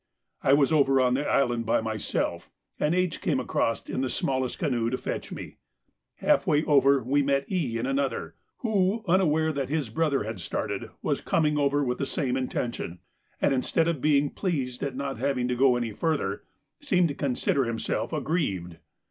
I 0.41 0.53
was 0.53 0.71
over 0.73 0.99
on 0.99 1.13
the 1.13 1.27
island 1.29 1.67
by 1.67 1.79
myself, 1.79 2.49
and 2.79 2.95
H. 2.95 3.21
came 3.21 3.39
across 3.39 3.87
in 3.87 4.01
the 4.01 4.09
smallest 4.09 4.57
canoe 4.57 4.89
to 4.89 4.97
fetch 4.97 5.31
me. 5.31 5.57
Half 6.15 6.47
way 6.47 6.63
over 6.63 7.03
we 7.03 7.21
met 7.21 7.45
E. 7.51 7.77
in 7.77 7.85
another, 7.85 8.33
who, 8.61 9.03
unaware 9.07 9.51
that 9.51 9.69
his 9.69 9.91
brother 9.91 10.23
had 10.23 10.39
started, 10.39 10.89
was 11.03 11.21
coming 11.21 11.55
over 11.59 11.83
with 11.83 11.99
the 11.99 12.07
same 12.07 12.35
intention, 12.35 12.97
and, 13.39 13.53
instead 13.53 13.87
of 13.87 14.01
being 14.01 14.31
pleased 14.31 14.81
at 14.81 14.95
not 14.95 15.19
having 15.19 15.47
to 15.49 15.55
go 15.55 15.75
any 15.75 15.91
further, 15.91 16.41
seemed 16.79 17.09
to 17.09 17.13
consider 17.13 17.65
himself 17.65 18.11
aggrieved. 18.11 18.77